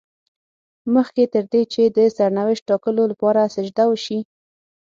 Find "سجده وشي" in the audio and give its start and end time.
3.55-4.19